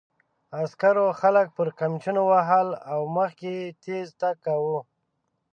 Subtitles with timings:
[0.61, 4.79] عسکرو خلک پر قمچینو وهل او مخکې یې تېز تګ کاوه.